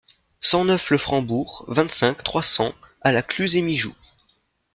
cent 0.39 0.65
neuf 0.65 0.89
le 0.89 0.97
Frambourg, 0.97 1.63
vingt-cinq, 1.67 2.23
trois 2.23 2.41
cents 2.41 2.73
à 3.01 3.11
La 3.11 3.21
Cluse-et-Mijoux 3.21 3.93